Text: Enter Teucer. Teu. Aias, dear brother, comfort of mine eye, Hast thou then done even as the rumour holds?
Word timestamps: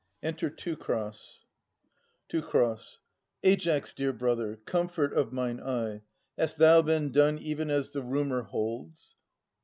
Enter 0.23 0.49
Teucer. 0.49 1.13
Teu. 2.27 2.41
Aias, 3.43 3.93
dear 3.93 4.11
brother, 4.11 4.55
comfort 4.65 5.13
of 5.13 5.31
mine 5.31 5.59
eye, 5.61 6.01
Hast 6.39 6.57
thou 6.57 6.81
then 6.81 7.11
done 7.11 7.37
even 7.37 7.69
as 7.69 7.91
the 7.91 8.01
rumour 8.01 8.41
holds? 8.41 9.15